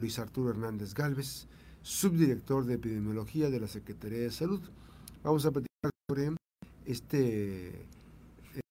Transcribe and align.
Luis 0.00 0.16
Arturo 0.20 0.50
Hernández 0.50 0.94
Galvez, 0.94 1.48
subdirector 1.82 2.64
de 2.66 2.74
epidemiología 2.74 3.50
de 3.50 3.58
la 3.58 3.66
Secretaría 3.66 4.20
de 4.20 4.30
Salud. 4.30 4.60
Vamos 5.24 5.44
a 5.44 5.50
platicar 5.50 5.90
sobre 6.08 6.36
este 6.86 7.68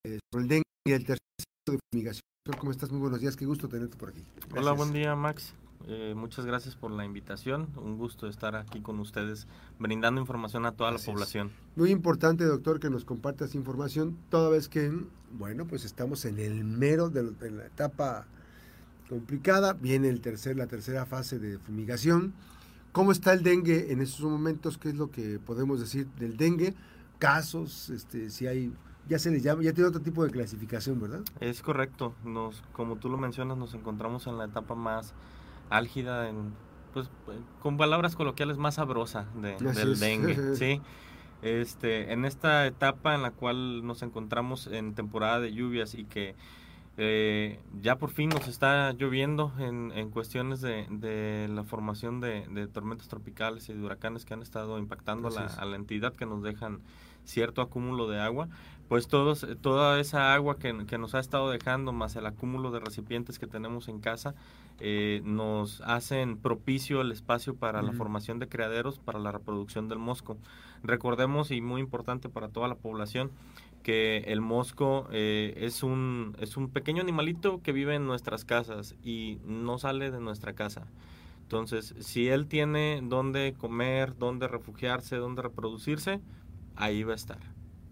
eh, 0.06 0.20
sobre 0.32 0.44
el 0.44 0.48
dengue 0.48 0.64
y 0.86 0.92
el 0.94 1.06
tercer 1.06 1.20
de 1.68 1.80
fumigación. 1.92 2.22
¿Cómo 2.58 2.72
estás? 2.72 2.92
Muy 2.92 3.02
buenos 3.02 3.20
días, 3.20 3.36
qué 3.36 3.46
gusto 3.46 3.68
tenerte 3.68 3.98
por 3.98 4.10
aquí. 4.10 4.24
Hola, 4.56 4.72
buen 4.72 4.94
día 4.94 5.18
Max. 5.18 5.54
Eh, 5.90 6.14
muchas 6.16 6.46
gracias 6.46 6.78
por 6.78 6.92
la 6.92 7.04
invitación. 7.04 7.68
Un 7.76 7.98
gusto 7.98 8.30
estar 8.30 8.56
aquí 8.56 8.80
con 8.80 8.98
ustedes 9.02 9.48
brindando 9.80 10.22
información 10.22 10.66
a 10.66 10.72
toda 10.72 10.92
la 10.92 10.98
población. 10.98 11.52
Muy 11.76 11.92
importante, 11.92 12.46
doctor, 12.46 12.80
que 12.80 12.90
nos 12.90 13.04
compartas 13.04 13.54
información 13.54 14.18
toda 14.30 14.50
vez 14.50 14.70
que, 14.70 14.94
bueno, 15.34 15.68
pues 15.68 15.84
estamos 15.84 16.24
en 16.24 16.40
el 16.40 16.64
mero 16.64 17.10
de, 17.10 17.52
la 17.52 17.66
etapa 17.66 18.28
complicada. 19.10 19.74
Viene 19.74 20.10
el 20.10 20.22
tercer, 20.22 20.58
la 20.58 20.68
tercera 20.68 21.06
fase 21.06 21.40
de 21.40 21.58
fumigación. 21.60 22.34
¿Cómo 22.92 23.12
está 23.12 23.34
el 23.34 23.44
dengue 23.44 23.92
en 23.92 24.02
estos 24.02 24.22
momentos? 24.22 24.78
¿Qué 24.78 24.90
es 24.90 24.96
lo 24.96 25.12
que 25.12 25.40
podemos 25.40 25.80
decir 25.80 26.08
del 26.20 26.38
dengue? 26.38 26.74
Casos, 27.20 27.90
este, 27.90 28.30
si 28.30 28.48
hay 28.48 28.72
ya 29.08 29.20
se 29.20 29.32
les 29.32 29.44
llama, 29.44 29.64
ya 29.64 29.74
tiene 29.74 29.88
otro 29.88 30.02
tipo 30.02 30.24
de 30.24 30.32
clasificación, 30.32 31.00
¿verdad? 31.00 31.22
Es 31.40 31.62
correcto. 31.62 32.14
Nos, 32.24 32.62
como 32.74 32.98
tú 32.98 33.10
lo 33.10 33.18
mencionas, 33.18 33.58
nos 33.58 33.74
encontramos 33.74 34.28
en 34.28 34.38
la 34.38 34.46
etapa 34.46 34.76
más 34.76 35.14
álgida, 35.70 36.30
en, 36.30 36.54
pues, 36.94 37.10
con 37.62 37.78
palabras 37.78 38.16
coloquiales 38.16 38.58
más 38.58 38.76
sabrosa 38.76 39.26
de, 39.42 39.56
del 39.58 40.00
dengue, 40.00 40.36
¿sí? 40.56 40.82
Este, 41.42 42.12
en 42.12 42.26
esta 42.26 42.66
etapa 42.66 43.16
en 43.16 43.22
la 43.22 43.32
cual 43.32 43.86
nos 43.86 44.02
encontramos 44.02 44.68
en 44.68 44.96
temporada 44.96 45.40
de 45.40 45.54
lluvias 45.54 45.94
y 45.94 46.04
que 46.04 46.36
eh, 46.98 47.60
ya 47.80 47.98
por 47.98 48.10
fin 48.10 48.30
nos 48.30 48.48
está 48.48 48.92
lloviendo 48.94 49.54
en, 49.60 49.92
en 49.96 50.10
cuestiones 50.10 50.62
de, 50.62 50.88
de, 50.90 51.48
la 51.48 51.64
formación 51.64 52.20
de, 52.20 52.48
de, 52.48 52.68
tormentas 52.68 53.08
tropicales 53.08 53.70
y 53.70 53.74
de 53.74 53.84
huracanes 53.84 54.26
que 54.26 54.34
han 54.34 54.42
estado 54.42 54.80
impactando 54.80 55.28
a 55.28 55.32
la, 55.32 55.46
a 55.46 55.66
la, 55.66 55.76
entidad 55.76 56.14
que 56.14 56.26
nos 56.26 56.42
dejan 56.42 56.80
cierto 57.24 57.62
acúmulo 57.62 58.08
de 58.08 58.20
agua, 58.20 58.48
pues 58.88 59.08
todos, 59.08 59.46
toda 59.62 60.00
esa 60.00 60.34
agua 60.34 60.58
que, 60.58 60.86
que, 60.88 60.98
nos 60.98 61.14
ha 61.14 61.20
estado 61.20 61.52
dejando, 61.52 61.92
más 61.92 62.16
el 62.16 62.26
acúmulo 62.26 62.72
de 62.72 62.80
recipientes 62.80 63.38
que 63.38 63.46
tenemos 63.46 63.90
en 63.90 64.00
casa, 64.00 64.34
eh, 64.80 65.22
nos 65.24 65.82
hacen 65.82 66.38
propicio 66.38 67.02
el 67.02 67.12
espacio 67.12 67.56
para 67.56 67.82
la 67.82 67.92
formación 67.94 68.40
de 68.40 68.48
criaderos, 68.48 69.00
para 69.00 69.20
la 69.20 69.32
reproducción 69.32 69.90
del 69.90 70.00
mosco. 70.00 70.38
Recordemos, 70.84 71.52
y 71.52 71.62
muy 71.62 71.82
importante 71.82 72.30
para 72.30 72.48
toda 72.48 72.68
la 72.68 72.76
población, 72.76 73.32
que 73.88 74.18
el 74.28 74.42
mosco 74.42 75.08
eh, 75.14 75.54
es, 75.62 75.82
un, 75.82 76.36
es 76.42 76.58
un 76.58 76.68
pequeño 76.68 77.02
animalito 77.02 77.62
que 77.62 77.72
vive 77.72 77.96
en 77.96 78.06
nuestras 78.06 78.44
casas 78.44 78.96
y 79.02 79.40
no 79.46 79.78
sale 79.78 80.12
de 80.12 80.20
nuestra 80.20 80.52
casa. 80.52 80.88
Entonces, 81.44 81.96
si 82.00 82.28
él 82.28 82.48
tiene 82.48 83.00
dónde 83.02 83.56
comer, 83.58 84.18
dónde 84.18 84.50
refugiarse, 84.50 85.16
dónde 85.16 85.42
reproducirse, 85.42 86.20
ahí 86.76 87.04
va 87.04 87.14
a 87.14 87.16
estar. 87.16 87.40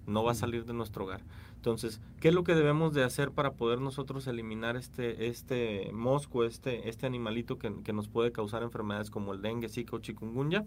No 0.05 0.21
va 0.25 0.33
a 0.33 0.35
salir 0.35 0.65
de 0.65 0.73
nuestro 0.73 1.05
hogar. 1.05 1.21
Entonces, 1.55 2.01
¿qué 2.19 2.27
es 2.27 2.33
lo 2.33 2.43
que 2.43 2.55
debemos 2.55 2.93
de 2.93 3.05
hacer 3.05 3.31
para 3.31 3.53
poder 3.53 3.79
nosotros 3.79 4.27
eliminar 4.27 4.75
este, 4.75 5.27
este 5.27 5.91
mosco, 5.93 6.43
este, 6.43 6.89
este 6.89 7.05
animalito 7.05 7.57
que, 7.57 7.73
que 7.85 7.93
nos 7.93 8.09
puede 8.09 8.33
causar 8.33 8.63
enfermedades 8.63 9.09
como 9.09 9.31
el 9.31 9.41
dengue, 9.41 9.69
zika 9.69 9.95
o 9.95 9.99
chikungunya? 9.99 10.65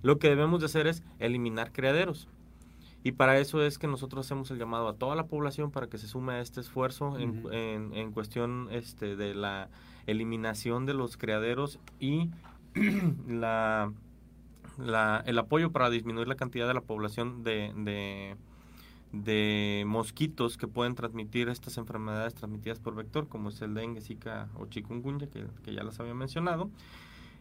Lo 0.00 0.18
que 0.18 0.30
debemos 0.30 0.60
de 0.60 0.66
hacer 0.66 0.86
es 0.86 1.02
eliminar 1.18 1.70
criaderos. 1.70 2.28
Y 3.02 3.12
para 3.12 3.38
eso 3.38 3.62
es 3.62 3.78
que 3.78 3.86
nosotros 3.86 4.26
hacemos 4.26 4.50
el 4.50 4.58
llamado 4.58 4.88
a 4.88 4.94
toda 4.94 5.16
la 5.16 5.26
población 5.26 5.70
para 5.70 5.86
que 5.86 5.98
se 5.98 6.06
sume 6.06 6.34
a 6.34 6.40
este 6.40 6.60
esfuerzo 6.60 7.18
en, 7.18 7.44
en, 7.52 7.94
en, 7.94 8.12
cuestión 8.12 8.68
este, 8.70 9.16
de 9.16 9.34
la 9.34 9.70
eliminación 10.06 10.84
de 10.84 10.94
los 10.94 11.16
criaderos 11.16 11.78
y 11.98 12.30
la, 13.26 13.92
la, 14.78 15.22
el 15.26 15.38
apoyo 15.38 15.72
para 15.72 15.88
disminuir 15.88 16.28
la 16.28 16.36
cantidad 16.36 16.68
de 16.68 16.74
la 16.74 16.82
población 16.82 17.42
de, 17.42 17.72
de 17.74 18.36
de 19.12 19.84
mosquitos 19.86 20.56
que 20.56 20.68
pueden 20.68 20.94
transmitir 20.94 21.48
estas 21.48 21.76
enfermedades 21.78 22.34
transmitidas 22.34 22.78
por 22.78 22.94
vector, 22.94 23.28
como 23.28 23.48
es 23.48 23.60
el 23.62 23.74
dengue, 23.74 24.00
zika 24.00 24.48
o 24.56 24.66
chikungunya, 24.66 25.26
que, 25.28 25.46
que, 25.64 25.74
ya 25.74 25.82
las 25.82 25.98
había 26.00 26.14
mencionado. 26.14 26.70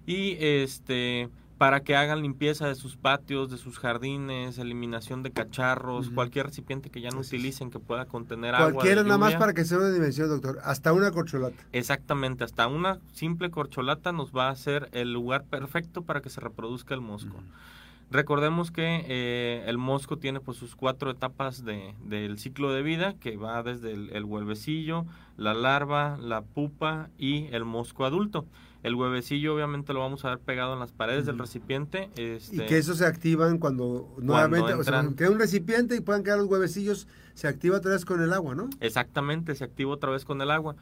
Y 0.10 0.38
este 0.40 1.30
para 1.60 1.82
que 1.82 1.96
hagan 1.96 2.22
limpieza 2.22 2.68
de 2.68 2.74
sus 2.76 2.96
patios, 2.96 3.52
de 3.52 3.58
sus 3.58 3.78
jardines, 3.78 4.58
eliminación 4.58 5.24
de 5.24 5.32
cacharros, 5.32 6.08
uh 6.08 6.12
-huh. 6.12 6.16
cualquier 6.16 6.46
recipiente 6.48 6.90
que 6.90 7.02
ya 7.02 7.10
no 7.12 7.20
utilicen 7.20 7.70
que 7.70 7.80
pueda 7.80 8.06
contener 8.06 8.52
Cualquiera 8.52 8.64
agua. 8.64 8.74
Cualquiera 8.74 9.04
nada 9.04 9.18
más 9.18 9.36
para 9.36 9.54
que 9.54 9.66
sea 9.66 9.78
una 9.78 9.92
dimensión, 9.92 10.30
doctor, 10.30 10.60
hasta 10.64 10.94
una 10.94 11.12
corcholata. 11.12 11.62
Exactamente, 11.74 12.46
hasta 12.46 12.66
una 12.68 13.00
simple 13.12 13.52
corcholata 13.52 14.14
nos 14.14 14.32
va 14.32 14.50
a 14.50 14.56
ser 14.56 14.90
el 14.94 15.12
lugar 15.12 15.44
perfecto 15.44 16.02
para 16.02 16.22
que 16.22 16.30
se 16.30 16.40
reproduzca 16.40 16.96
el 16.96 17.02
mosco. 17.02 17.36
Uh 17.36 17.42
-huh. 17.42 18.10
Recordemos 18.12 18.72
que 18.72 19.06
eh, 19.08 19.64
el 19.68 19.78
mosco 19.78 20.18
tiene 20.18 20.40
pues 20.40 20.58
sus 20.58 20.76
cuatro 20.76 21.12
etapas 21.12 21.64
de, 21.64 21.94
del 22.06 22.40
ciclo 22.40 22.72
de 22.74 22.82
vida, 22.82 23.14
que 23.20 23.38
va 23.38 23.62
desde 23.62 23.92
el, 23.92 24.10
el, 24.14 24.24
huevecillo, 24.24 25.06
la 25.38 25.54
larva, 25.54 26.18
la 26.18 26.42
pupa 26.42 27.10
y 27.20 27.48
el 27.52 27.66
mosco 27.66 28.06
adulto. 28.06 28.46
El 28.82 28.96
huevecillo 28.96 29.54
obviamente 29.54 29.92
lo 29.94 30.00
vamos 30.00 30.24
a 30.24 30.30
ver 30.30 30.40
pegado 30.40 30.74
en 30.74 30.80
las 30.80 30.94
paredes 30.94 31.26
del 31.26 31.38
recipiente. 31.38 32.10
Este, 32.16 32.56
y 32.56 32.60
que 32.66 32.78
eso 32.78 32.94
se 32.94 33.06
activan 33.06 33.58
cuando, 33.58 34.10
cuando 34.14 34.34
nuevamente, 34.34 34.72
entran, 34.72 35.08
o 35.08 35.10
sea, 35.10 35.16
queda 35.18 35.32
un 35.32 35.40
recipiente 35.40 35.96
y 35.96 36.00
puedan 36.00 36.24
quedar 36.24 36.38
los 36.40 36.48
huevecillos, 36.48 37.08
se 37.34 37.48
activa 37.48 37.78
otra 37.78 37.92
vez 37.92 38.06
con 38.06 38.22
el 38.22 38.32
agua, 38.32 38.56
¿no? 38.56 38.70
Exactamente, 38.80 39.54
se 39.56 39.66
activa 39.66 39.92
otra 39.92 40.12
vez 40.12 40.24
con 40.24 40.42
el 40.42 40.50
agua. 40.50 40.76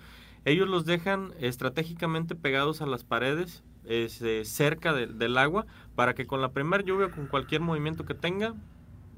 Ellos 0.45 0.69
los 0.69 0.85
dejan 0.85 1.33
estratégicamente 1.39 2.35
pegados 2.35 2.81
a 2.81 2.85
las 2.85 3.03
paredes, 3.03 3.63
eh, 3.85 4.43
cerca 4.45 4.93
de, 4.93 5.07
del 5.07 5.37
agua, 5.37 5.65
para 5.95 6.13
que 6.13 6.27
con 6.27 6.41
la 6.41 6.51
primera 6.51 6.83
lluvia, 6.83 7.09
con 7.09 7.25
cualquier 7.25 7.61
movimiento 7.61 8.05
que 8.05 8.13
tenga, 8.13 8.53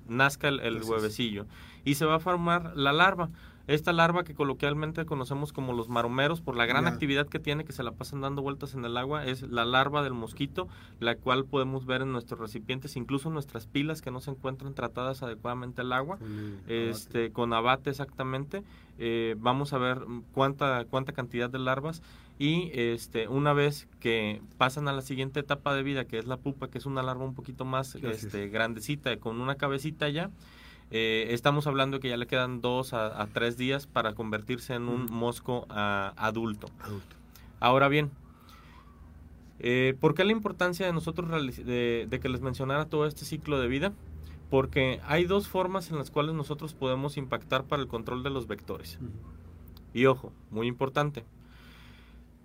nazca 0.07 0.47
el, 0.47 0.61
el 0.61 0.81
huevecillo. 0.83 1.45
Y 1.83 1.95
se 1.95 2.05
va 2.05 2.15
a 2.15 2.19
formar 2.19 2.75
la 2.75 2.93
larva. 2.93 3.29
Esta 3.69 3.93
larva 3.93 4.23
que 4.23 4.33
coloquialmente 4.33 5.05
conocemos 5.05 5.53
como 5.53 5.73
los 5.73 5.89
maromeros, 5.89 6.41
por 6.41 6.57
la 6.57 6.65
gran 6.65 6.85
yeah. 6.85 6.91
actividad 6.91 7.27
que 7.27 7.37
tiene, 7.37 7.65
que 7.65 7.71
se 7.71 7.83
la 7.83 7.91
pasan 7.91 8.19
dando 8.19 8.41
vueltas 8.41 8.73
en 8.73 8.83
el 8.83 8.97
agua, 8.97 9.27
es 9.27 9.43
la 9.43 9.63
larva 9.63 10.01
del 10.01 10.15
mosquito, 10.15 10.67
la 10.99 11.13
cual 11.13 11.45
podemos 11.45 11.85
ver 11.85 12.01
en 12.01 12.11
nuestros 12.11 12.39
recipientes, 12.39 12.95
incluso 12.95 13.29
nuestras 13.29 13.67
pilas 13.67 14.01
que 14.01 14.09
no 14.09 14.21
se 14.21 14.31
encuentran 14.31 14.73
tratadas 14.73 15.21
adecuadamente 15.21 15.81
al 15.81 15.93
agua, 15.93 16.17
este, 16.67 17.19
abate. 17.19 17.31
con 17.31 17.53
abate 17.53 17.91
exactamente. 17.91 18.63
Eh, 18.97 19.35
vamos 19.37 19.71
a 19.73 19.77
ver 19.77 19.99
cuánta, 20.33 20.85
cuánta 20.89 21.13
cantidad 21.13 21.49
de 21.49 21.59
larvas 21.59 22.01
y 22.39 22.71
este, 22.73 23.27
una 23.27 23.53
vez 23.53 23.87
que 23.99 24.41
pasan 24.57 24.87
a 24.87 24.93
la 24.93 25.01
siguiente 25.01 25.41
etapa 25.41 25.75
de 25.75 25.83
vida, 25.83 26.05
que 26.05 26.17
es 26.17 26.25
la 26.25 26.37
pupa, 26.37 26.69
que 26.69 26.79
es 26.79 26.87
una 26.87 27.03
larva 27.03 27.23
un 27.23 27.35
poquito 27.35 27.65
más 27.65 27.95
este, 27.95 28.47
grandecita, 28.47 29.15
con 29.17 29.39
una 29.41 29.55
cabecita 29.55 30.09
ya, 30.09 30.31
eh, 30.91 31.27
estamos 31.29 31.67
hablando 31.67 31.97
de 31.97 32.01
que 32.01 32.09
ya 32.09 32.17
le 32.17 32.27
quedan 32.27 32.61
dos 32.61 32.93
a, 32.93 33.21
a 33.21 33.27
tres 33.27 33.57
días 33.57 33.87
para 33.87 34.13
convertirse 34.13 34.73
en 34.73 34.89
un 34.89 35.05
mosco 35.11 35.65
adulto. 35.69 36.67
adulto. 36.81 37.15
Ahora 37.59 37.89
bien, 37.89 38.11
eh, 39.59 39.95
¿por 39.99 40.15
qué 40.15 40.23
la 40.23 40.31
importancia 40.31 40.85
de 40.85 40.93
nosotros 40.93 41.29
de, 41.29 42.07
de, 42.09 42.19
que 42.19 42.29
les 42.29 42.41
mencionara 42.41 42.85
todo 42.85 43.05
este 43.05 43.25
ciclo 43.25 43.59
de 43.59 43.67
vida? 43.67 43.93
Porque 44.49 45.01
hay 45.05 45.25
dos 45.25 45.47
formas 45.47 45.91
en 45.91 45.97
las 45.97 46.09
cuales 46.09 46.33
nosotros 46.33 46.73
podemos 46.73 47.17
impactar 47.17 47.65
para 47.65 47.81
el 47.81 47.87
control 47.87 48.23
de 48.23 48.29
los 48.29 48.47
vectores. 48.47 48.97
Y 49.93 50.05
ojo, 50.05 50.31
muy 50.49 50.67
importante. 50.67 51.23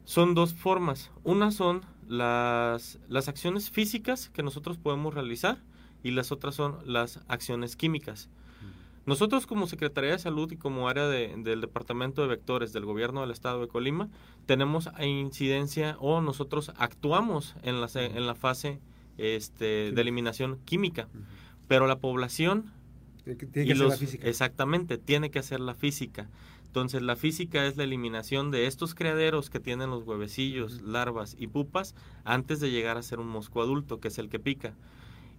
Son 0.04 0.34
dos 0.34 0.52
formas. 0.52 1.10
Una 1.22 1.50
son 1.50 1.82
las, 2.08 2.98
las 3.08 3.28
acciones 3.28 3.70
físicas 3.70 4.28
que 4.28 4.42
nosotros 4.42 4.76
podemos 4.76 5.14
realizar 5.14 5.58
y 6.04 6.12
las 6.12 6.30
otras 6.30 6.54
son 6.54 6.78
las 6.84 7.18
acciones 7.26 7.74
químicas. 7.74 8.28
Nosotros 9.06 9.46
como 9.46 9.66
Secretaría 9.66 10.12
de 10.12 10.18
Salud 10.18 10.50
y 10.50 10.56
como 10.56 10.88
área 10.88 11.06
de, 11.08 11.34
del 11.36 11.60
Departamento 11.60 12.22
de 12.22 12.28
Vectores 12.28 12.72
del 12.72 12.86
Gobierno 12.86 13.20
del 13.20 13.32
Estado 13.32 13.60
de 13.60 13.68
Colima, 13.68 14.08
tenemos 14.46 14.88
incidencia 15.02 15.96
o 16.00 16.22
nosotros 16.22 16.72
actuamos 16.76 17.54
en 17.62 17.80
la, 17.80 17.88
en 17.94 18.26
la 18.26 18.34
fase 18.34 18.80
este, 19.18 19.92
de 19.92 20.00
eliminación 20.00 20.58
química, 20.64 21.08
pero 21.68 21.86
la 21.86 21.98
población... 21.98 22.72
Tiene 23.24 23.38
que, 23.38 23.64
y 23.64 23.74
los, 23.74 23.90
la 23.90 23.96
física. 23.96 24.28
Exactamente, 24.28 24.98
tiene 24.98 25.30
que 25.30 25.38
hacer 25.38 25.60
la 25.60 25.74
física. 25.74 26.28
Entonces 26.66 27.02
la 27.02 27.14
física 27.14 27.66
es 27.66 27.76
la 27.76 27.84
eliminación 27.84 28.50
de 28.50 28.66
estos 28.66 28.94
criaderos 28.94 29.48
que 29.48 29.60
tienen 29.60 29.90
los 29.90 30.02
huevecillos, 30.02 30.82
larvas 30.82 31.36
y 31.38 31.46
pupas 31.46 31.94
antes 32.24 32.58
de 32.58 32.70
llegar 32.70 32.96
a 32.96 33.02
ser 33.02 33.20
un 33.20 33.28
mosco 33.28 33.62
adulto, 33.62 34.00
que 34.00 34.08
es 34.08 34.18
el 34.18 34.28
que 34.28 34.40
pica. 34.40 34.74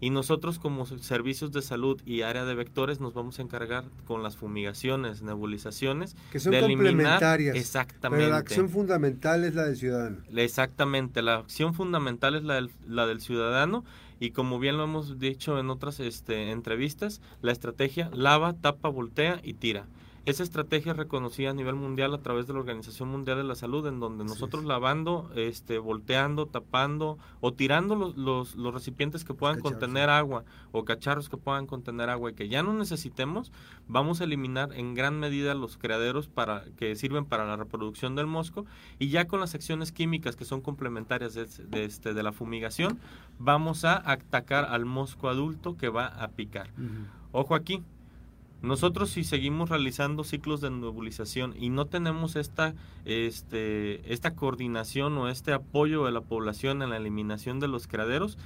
Y 0.01 0.09
nosotros 0.09 0.59
como 0.59 0.85
servicios 0.85 1.51
de 1.51 1.61
salud 1.61 2.01
y 2.05 2.21
área 2.21 2.43
de 2.45 2.53
vectores 2.53 2.99
nos 2.99 3.13
vamos 3.13 3.39
a 3.39 3.41
encargar 3.41 3.85
con 4.05 4.23
las 4.23 4.35
fumigaciones, 4.35 5.21
nebulizaciones. 5.21 6.15
Que 6.31 6.39
son 6.39 6.51
de 6.51 6.61
complementarias. 6.61 7.55
Exactamente. 7.55 8.23
Pero 8.23 8.31
la 8.31 8.39
acción 8.39 8.69
fundamental 8.69 9.43
es 9.45 9.55
la 9.55 9.63
del 9.63 9.77
ciudadano. 9.77 10.17
Exactamente, 10.35 11.21
la 11.21 11.35
acción 11.35 11.73
fundamental 11.73 12.35
es 12.35 12.43
la 12.43 12.55
del, 12.55 12.71
la 12.87 13.07
del 13.07 13.21
ciudadano 13.21 13.85
y 14.19 14.31
como 14.31 14.59
bien 14.59 14.77
lo 14.77 14.83
hemos 14.83 15.19
dicho 15.19 15.59
en 15.59 15.69
otras 15.69 15.99
este, 15.99 16.51
entrevistas, 16.51 17.21
la 17.41 17.51
estrategia 17.51 18.09
lava, 18.13 18.53
tapa, 18.53 18.89
voltea 18.89 19.39
y 19.43 19.53
tira. 19.53 19.85
Esa 20.25 20.41
estrategia 20.43 20.93
es 20.93 20.97
reconocida 20.97 21.51
a 21.51 21.53
nivel 21.53 21.75
mundial 21.75 22.13
a 22.13 22.21
través 22.21 22.47
de 22.47 22.53
la 22.53 22.59
Organización 22.59 23.09
Mundial 23.09 23.37
de 23.37 23.43
la 23.43 23.55
Salud, 23.55 23.85
en 23.85 23.99
donde 23.99 24.23
nosotros 24.23 24.63
lavando, 24.63 25.29
este, 25.35 25.77
volteando, 25.77 26.47
tapando 26.47 27.19
o 27.41 27.53
tirando 27.53 27.95
los, 27.95 28.17
los, 28.17 28.55
los 28.55 28.73
recipientes 28.73 29.23
que 29.23 29.35
puedan 29.35 29.59
contener 29.59 30.09
agua 30.09 30.43
o 30.71 30.83
cacharros 30.83 31.29
que 31.29 31.37
puedan 31.37 31.67
contener 31.67 32.09
agua 32.09 32.31
y 32.31 32.33
que 32.33 32.49
ya 32.49 32.63
no 32.63 32.73
necesitemos, 32.73 33.51
vamos 33.87 34.19
a 34.19 34.23
eliminar 34.23 34.73
en 34.73 34.95
gran 34.95 35.19
medida 35.19 35.53
los 35.53 35.77
criaderos 35.77 36.27
para, 36.27 36.63
que 36.77 36.95
sirven 36.95 37.25
para 37.25 37.45
la 37.45 37.55
reproducción 37.55 38.15
del 38.15 38.25
mosco 38.25 38.65
y 38.97 39.09
ya 39.09 39.27
con 39.27 39.39
las 39.39 39.53
acciones 39.53 39.91
químicas 39.91 40.35
que 40.35 40.45
son 40.45 40.61
complementarias 40.61 41.35
de, 41.35 41.83
este, 41.83 42.13
de 42.13 42.23
la 42.23 42.31
fumigación, 42.31 42.99
vamos 43.37 43.85
a 43.85 44.11
atacar 44.11 44.65
al 44.65 44.85
mosco 44.85 45.29
adulto 45.29 45.77
que 45.77 45.89
va 45.89 46.07
a 46.07 46.29
picar. 46.29 46.69
Ojo 47.31 47.53
aquí, 47.53 47.83
nosotros 48.65 49.09
si 49.11 49.23
seguimos 49.23 49.69
realizando 49.69 50.23
ciclos 50.23 50.61
de 50.61 50.69
nebulización 50.69 51.53
y 51.57 51.69
no 51.69 51.85
tenemos 51.85 52.35
esta, 52.35 52.73
este, 53.05 54.11
esta 54.13 54.35
coordinación 54.35 55.17
o 55.17 55.29
este 55.29 55.53
apoyo 55.53 56.05
de 56.05 56.11
la 56.11 56.21
población 56.21 56.81
en 56.81 56.89
la 56.89 56.97
eliminación 56.97 57.59
de 57.59 57.67
los 57.67 57.87
criaderos, 57.87 58.37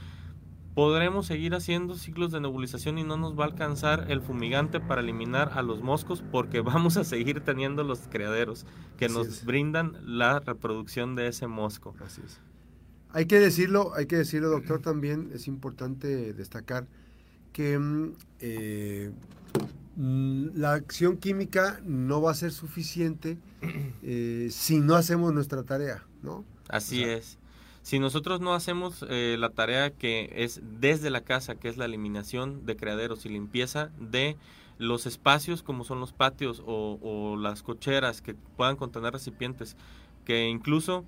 podremos 0.76 1.26
seguir 1.28 1.56
haciendo 1.56 1.96
ciclos 1.96 2.32
de 2.32 2.40
nebulización 2.40 2.98
y 2.98 3.04
no 3.04 3.18
nos 3.18 3.38
va 3.38 3.44
a 3.44 3.48
alcanzar 3.48 4.06
el 4.10 4.22
fumigante 4.22 4.80
para 4.80 5.02
eliminar 5.02 5.52
a 5.56 5.62
los 5.62 5.82
moscos 5.82 6.24
porque 6.32 6.62
vamos 6.62 6.98
a 6.98 7.04
seguir 7.04 7.42
teniendo 7.42 7.84
los 7.84 8.00
criaderos 8.10 8.66
que 8.98 9.10
nos 9.10 9.44
brindan 9.44 9.98
la 10.06 10.40
reproducción 10.40 11.16
de 11.16 11.28
ese 11.28 11.48
mosco. 11.48 11.96
Así 12.06 12.22
es. 12.26 12.40
Hay 13.12 13.26
que 13.26 13.40
decirlo, 13.40 13.94
hay 13.96 14.06
que 14.06 14.18
decirlo, 14.18 14.50
doctor, 14.50 14.82
también 14.82 15.32
es 15.34 15.48
importante 15.48 16.34
destacar 16.34 16.88
que 17.52 17.78
mm, 17.78 18.14
eh, 18.40 19.12
la 20.00 20.76
acción 20.76 21.18
química 21.18 21.82
no 21.84 22.22
va 22.22 22.32
a 22.32 22.34
ser 22.34 22.52
suficiente 22.54 23.38
eh, 24.02 24.48
si 24.50 24.80
no 24.80 24.96
hacemos 24.96 25.34
nuestra 25.34 25.64
tarea, 25.64 26.06
¿no? 26.24 26.46
Así 26.70 27.04
es. 27.04 27.38
Si 27.82 28.00
nosotros 28.00 28.40
no 28.40 28.54
hacemos 28.54 29.06
eh, 29.10 29.36
la 29.38 29.50
tarea 29.50 29.90
que 29.90 30.32
es 30.36 30.62
desde 30.80 31.10
la 31.10 31.22
casa, 31.22 31.56
que 31.56 31.68
es 31.68 31.76
la 31.76 31.86
eliminación 31.86 32.66
de 32.66 32.78
criaderos 32.78 33.26
y 33.26 33.30
limpieza 33.30 33.90
de 34.00 34.38
los 34.78 35.06
espacios 35.06 35.64
como 35.64 35.84
son 35.84 36.00
los 36.00 36.14
patios 36.14 36.64
o, 36.66 36.98
o 37.02 37.36
las 37.36 37.62
cocheras 37.62 38.22
que 38.22 38.36
puedan 38.56 38.78
contener 38.78 39.12
recipientes, 39.12 39.76
que 40.24 40.48
incluso 40.48 41.04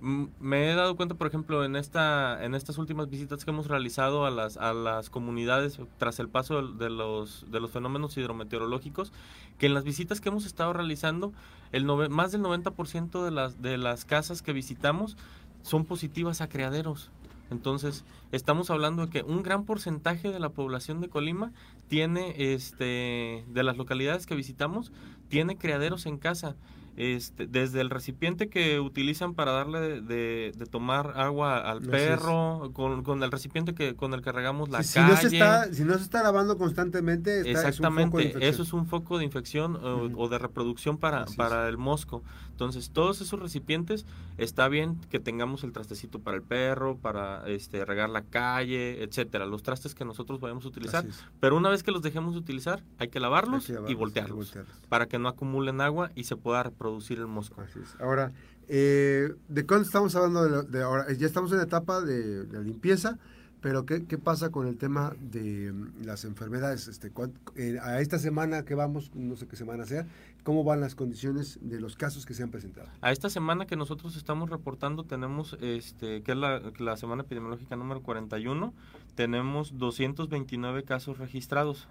me 0.00 0.70
he 0.70 0.74
dado 0.74 0.96
cuenta, 0.96 1.14
por 1.14 1.26
ejemplo, 1.26 1.64
en 1.64 1.76
esta 1.76 2.44
en 2.44 2.54
estas 2.54 2.78
últimas 2.78 3.08
visitas 3.08 3.44
que 3.44 3.50
hemos 3.50 3.68
realizado 3.68 4.26
a 4.26 4.30
las 4.30 4.56
a 4.56 4.72
las 4.72 5.10
comunidades 5.10 5.78
tras 5.98 6.18
el 6.18 6.28
paso 6.28 6.66
de, 6.66 6.90
los 6.90 7.46
de 7.50 7.60
los 7.60 7.70
fenómenos 7.70 8.16
hidrometeorológicos, 8.16 9.12
que 9.58 9.66
en 9.66 9.74
las 9.74 9.84
visitas 9.84 10.20
que 10.20 10.28
hemos 10.28 10.46
estado 10.46 10.72
realizando, 10.72 11.32
el 11.70 11.84
más 11.84 12.32
del 12.32 12.42
90% 12.42 13.24
de 13.24 13.30
las 13.30 13.62
de 13.62 13.78
las 13.78 14.04
casas 14.04 14.42
que 14.42 14.52
visitamos 14.52 15.16
son 15.62 15.84
positivas 15.84 16.40
a 16.40 16.48
criaderos. 16.48 17.10
Entonces, 17.50 18.04
estamos 18.32 18.70
hablando 18.70 19.04
de 19.04 19.10
que 19.10 19.22
un 19.22 19.42
gran 19.42 19.66
porcentaje 19.66 20.30
de 20.32 20.40
la 20.40 20.48
población 20.48 21.00
de 21.00 21.10
Colima 21.10 21.52
tiene 21.88 22.54
este 22.54 23.44
de 23.46 23.62
las 23.62 23.76
localidades 23.76 24.26
que 24.26 24.34
visitamos 24.34 24.90
tiene 25.28 25.56
criaderos 25.56 26.06
en 26.06 26.18
casa 26.18 26.56
este, 26.96 27.46
desde 27.46 27.80
el 27.80 27.88
recipiente 27.88 28.48
que 28.48 28.78
utilizan 28.78 29.34
para 29.34 29.52
darle 29.52 30.00
de, 30.00 30.52
tomar 30.70 31.14
agua 31.16 31.58
al 31.58 31.80
perro, 31.80 32.70
con, 32.72 33.22
el 33.22 33.30
recipiente 33.30 33.74
que 33.74 33.94
con 33.94 34.12
el 34.14 34.22
que 34.22 34.30
regamos 34.30 34.68
la 34.68 34.82
si, 34.82 34.94
calle. 34.94 35.12
No 35.12 35.16
se 35.16 35.26
está, 35.28 35.72
si 35.72 35.84
no 35.84 35.96
se 35.96 36.04
está 36.04 36.22
lavando 36.22 36.58
constantemente, 36.58 37.50
exactamente, 37.50 38.46
eso 38.46 38.62
es 38.62 38.72
un 38.72 38.86
foco 38.86 39.18
de 39.18 39.24
infección 39.24 39.78
o, 39.82 40.28
de 40.28 40.38
reproducción 40.38 40.98
para, 40.98 41.24
para 41.36 41.68
el 41.68 41.78
mosco. 41.78 42.22
Entonces, 42.50 42.90
todos 42.90 43.20
esos 43.22 43.40
recipientes 43.40 44.04
está 44.36 44.68
bien 44.68 45.00
que 45.10 45.18
tengamos 45.18 45.64
el 45.64 45.72
trastecito 45.72 46.18
para 46.18 46.36
el 46.36 46.42
perro, 46.42 46.96
para 46.96 47.48
este 47.48 47.84
regar 47.84 48.10
la 48.10 48.22
calle, 48.22 49.02
etcétera, 49.02 49.46
los 49.46 49.62
trastes 49.62 49.94
que 49.94 50.04
nosotros 50.04 50.40
vayamos 50.40 50.64
a 50.66 50.68
utilizar, 50.68 51.04
pero 51.40 51.56
una 51.56 51.70
vez 51.70 51.82
que 51.82 51.90
los 51.90 52.02
dejemos 52.02 52.34
de 52.34 52.40
utilizar, 52.40 52.82
hay 52.98 53.08
que 53.08 53.18
lavarlos, 53.18 53.70
y, 53.88 53.94
voltearlos, 53.94 54.54
para 54.88 55.06
que 55.06 55.18
no 55.18 55.28
acumulen 55.28 55.80
agua 55.80 56.10
y 56.14 56.24
se 56.24 56.36
pueda 56.36 56.62
reproducir 56.62 56.81
el 56.88 57.26
mosco. 57.26 57.62
Ahora, 58.00 58.32
eh, 58.68 59.34
¿de 59.48 59.66
cuándo 59.66 59.84
estamos 59.84 60.14
hablando 60.14 60.62
de, 60.62 60.82
ahora? 60.82 61.12
Ya 61.12 61.26
estamos 61.26 61.50
en 61.52 61.58
la 61.58 61.64
etapa 61.64 62.00
de, 62.00 62.44
de 62.44 62.64
limpieza 62.64 63.18
pero 63.62 63.86
¿qué, 63.86 64.04
¿qué, 64.04 64.18
pasa 64.18 64.50
con 64.50 64.66
el 64.66 64.76
tema 64.76 65.14
de 65.20 65.72
mm, 65.72 66.04
las 66.04 66.24
enfermedades? 66.24 66.88
Este, 66.88 67.12
eh, 67.54 67.78
a 67.80 68.00
esta 68.00 68.18
semana 68.18 68.64
que 68.64 68.74
vamos, 68.74 69.12
no 69.14 69.36
sé 69.36 69.46
qué 69.46 69.54
semana 69.56 69.86
sea, 69.86 70.04
¿cómo 70.42 70.64
van 70.64 70.80
las 70.80 70.96
condiciones 70.96 71.60
de 71.62 71.80
los 71.80 71.94
casos 71.96 72.26
que 72.26 72.34
se 72.34 72.42
han 72.42 72.50
presentado? 72.50 72.88
A 73.00 73.12
esta 73.12 73.30
semana 73.30 73.66
que 73.66 73.76
nosotros 73.76 74.16
estamos 74.16 74.50
reportando 74.50 75.04
tenemos, 75.04 75.56
este, 75.60 76.22
que 76.22 76.32
es 76.32 76.38
la, 76.38 76.60
la 76.78 76.96
semana 76.96 77.22
epidemiológica 77.22 77.76
número 77.76 78.02
41, 78.02 78.74
tenemos 79.14 79.78
229 79.78 80.82
casos 80.82 81.18
registrados, 81.18 81.86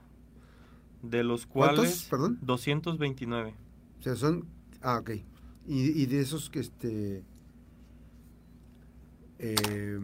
de 1.01 1.23
los 1.23 1.45
cuales... 1.47 1.77
¿Cuántos, 1.77 2.03
perdón? 2.09 2.39
229. 2.41 3.55
O 3.97 4.03
sea, 4.03 4.15
son... 4.17 4.45
Ah, 4.81 4.97
ok. 4.97 5.11
Y, 5.67 6.01
y 6.01 6.05
de 6.05 6.21
esos 6.21 6.49
que 6.49 6.59
este... 6.59 7.23
Eh, 9.39 9.99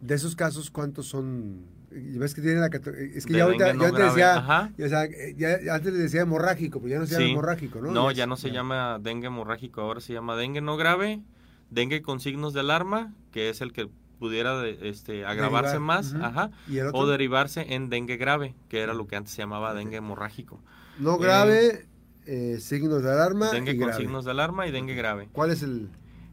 de 0.00 0.14
esos 0.14 0.36
casos, 0.36 0.70
¿cuántos 0.70 1.06
son? 1.06 1.64
¿Ves 1.90 2.34
que 2.34 2.42
tienen 2.42 2.60
la 2.60 2.66
Es 2.66 3.24
que 3.24 3.32
ya 3.34 3.44
ahorita, 3.44 3.70
antes 3.70 3.92
decía, 3.92 4.72
o 4.78 4.88
sea, 4.88 5.08
ya, 5.36 5.74
antes 5.74 5.92
le 5.92 5.98
decía 5.98 6.22
hemorrágico, 6.22 6.80
pues 6.80 6.92
ya 6.92 6.98
no 6.98 7.06
se 7.06 7.14
llama 7.14 7.26
hemorrágico, 7.26 7.80
¿no? 7.80 7.92
No, 7.92 8.10
ya, 8.10 8.26
no 8.26 8.36
se 8.36 8.50
llama 8.50 8.98
dengue 9.00 9.28
hemorrágico, 9.28 9.80
ahora 9.80 10.00
se 10.00 10.12
llama 10.12 10.36
dengue 10.36 10.60
no 10.60 10.76
grave, 10.76 11.22
dengue 11.70 12.02
con 12.02 12.20
signos 12.20 12.52
de 12.52 12.60
alarma, 12.60 13.14
que 13.30 13.48
es 13.48 13.60
el 13.60 13.72
que 13.72 13.88
pudiera 14.18 14.66
este, 14.66 15.24
agravarse 15.24 15.78
más, 15.78 16.14
ajá, 16.14 16.50
o 16.92 17.06
derivarse 17.06 17.74
en 17.74 17.88
dengue 17.88 18.16
grave, 18.16 18.54
que 18.68 18.80
era 18.80 18.92
lo 18.92 19.06
que 19.06 19.16
antes 19.16 19.32
se 19.32 19.42
llamaba 19.42 19.74
dengue 19.74 19.96
hemorrágico. 19.96 20.60
No 20.98 21.18
grave, 21.18 21.66
eh, 21.66 21.86
eh, 22.26 22.58
signos 22.60 23.02
de 23.02 23.12
alarma. 23.12 23.50
Dengue 23.50 23.76
con 23.78 23.92
signos 23.94 24.24
de 24.24 24.30
alarma 24.30 24.66
y 24.66 24.70
dengue 24.70 24.94
grave. 24.94 25.28
¿Cuál 25.32 25.50
es 25.50 25.62
el...? 25.62 25.88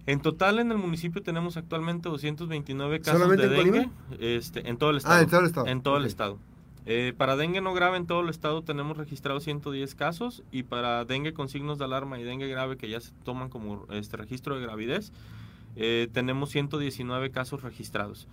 En 0.06 0.20
total 0.22 0.60
en 0.60 0.70
el 0.72 0.78
municipio 0.78 1.24
tenemos 1.24 1.56
actualmente 1.56 2.10
229 2.10 3.00
casos 3.00 3.30
de 3.38 3.48
dengue 3.48 3.90
este, 4.20 4.68
en 4.68 4.78
todo 4.78 4.90
el 4.90 4.98
estado. 4.98 5.16
Ah, 5.16 5.22
en 5.22 5.30
todo 5.30 5.40
el 5.40 5.46
estado. 5.46 5.68
En 5.68 5.82
todo 5.82 5.98
el 5.98 6.06
estado. 6.06 6.40
Eh, 6.86 7.14
para 7.16 7.38
dengue 7.38 7.62
no 7.62 7.74
grave 7.74 7.96
en 7.96 8.06
todo 8.06 8.20
el 8.20 8.28
estado 8.28 8.62
tenemos 8.62 8.98
registrados 8.98 9.46
110 9.46 9.96
casos 9.96 10.44
y 10.52 10.64
para 10.64 11.06
dengue 11.06 11.34
con 11.34 11.48
signos 11.48 11.78
de 11.78 11.86
alarma 11.86 12.20
y 12.20 12.24
dengue 12.24 12.50
grave 12.50 12.76
que 12.76 12.90
ya 12.90 13.00
se 13.00 13.12
toman 13.24 13.48
como 13.48 13.86
este 13.90 14.18
registro 14.18 14.58
de 14.58 14.64
gravidez 14.64 15.14
eh, 15.76 16.10
tenemos 16.12 16.50
119 16.50 17.32
casos 17.32 17.64
registrados. 17.64 18.28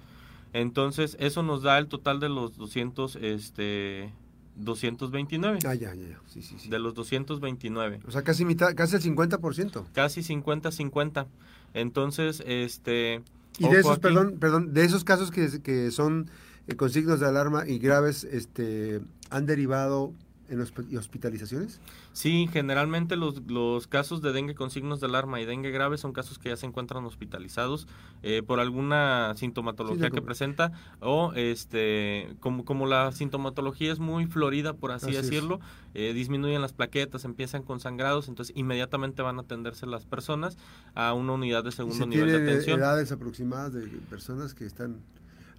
Entonces 0.53 1.17
eso 1.21 1.43
nos 1.43 1.63
da 1.63 1.79
el 1.79 1.87
total 1.87 2.19
de 2.19 2.29
los 2.29 2.57
200 2.57 3.17
este 3.17 4.13
229. 4.57 5.61
Ah, 5.67 5.75
ya, 5.75 5.95
ya, 5.95 6.21
Sí, 6.27 6.43
sí, 6.43 6.57
sí. 6.59 6.69
De 6.69 6.79
los 6.79 6.95
229. 6.95 8.01
O 8.07 8.11
sea, 8.11 8.23
casi 8.23 8.45
mitad, 8.45 8.75
casi 8.75 8.97
el 8.97 9.03
50%. 9.03 9.85
Casi 9.93 10.21
50-50. 10.23 11.27
Entonces, 11.75 12.43
este... 12.47 13.23
Y 13.59 13.69
de 13.69 13.81
esos, 13.81 13.99
perdón, 13.99 14.39
perdón, 14.39 14.73
de 14.73 14.85
esos 14.85 15.05
casos 15.05 15.31
que, 15.31 15.61
que 15.61 15.91
son 15.91 16.31
eh, 16.67 16.77
con 16.77 16.91
signos 16.91 17.21
de 17.21 17.27
alarma 17.27 17.69
y 17.69 17.79
graves, 17.79 18.25
este, 18.25 19.01
¿han 19.29 19.47
derivado 19.47 20.15
en 20.51 20.61
hospitalizaciones? 20.99 21.81
Sí, 22.13 22.49
generalmente 22.53 23.17
los, 23.17 23.41
los, 23.47 23.87
casos 23.87 24.21
de 24.21 24.33
dengue 24.33 24.55
con 24.55 24.71
signos 24.71 25.01
de 25.01 25.07
alarma 25.07 25.41
y 25.41 25.47
dengue 25.47 25.71
grave 25.71 25.97
son 25.97 26.13
casos 26.13 26.39
que 26.39 26.49
ya 26.49 26.57
se 26.57 26.67
encuentran 26.67 27.05
hospitalizados 27.05 27.87
eh, 28.23 28.43
por 28.43 28.59
alguna 28.59 29.33
sintomatología 29.37 30.11
que 30.11 30.21
presenta 30.21 30.73
o 31.01 31.33
este 31.35 32.35
como, 32.41 32.65
como 32.65 32.87
la 32.87 33.13
sintomatología 33.13 33.93
es 33.93 34.01
muy 34.01 34.27
florida, 34.27 34.75
por 34.75 34.91
así, 34.91 35.13
decirlo, 35.13 35.61
eh, 35.95 36.13
disminuyen 36.13 36.61
las 36.61 36.73
plaquetas, 36.73 37.25
empiezan 37.25 37.63
con 37.63 37.79
sangrados, 37.79 38.29
entonces 38.29 38.55
inmediatamente 38.57 39.23
van 39.23 39.39
a 39.39 39.43
atenderse 39.43 39.87
las 39.87 40.05
personas 40.05 40.59
a 40.95 41.15
una 41.15 41.35
unidad 41.35 41.63
de 41.63 41.71
segundo 41.71 42.07
nivel 42.07 42.27
de 42.27 42.43
atención. 42.43 42.81
edades 42.81 43.13
aproximadas 43.13 43.73
de 43.73 43.87
personas 44.11 44.53
que 44.53 44.67
están 44.67 44.97